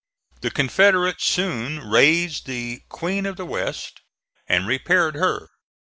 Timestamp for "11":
4.49-4.57